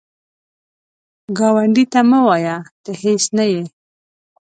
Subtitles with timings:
[1.37, 3.63] ګاونډي ته مه وایه “ته هیڅ نه یې”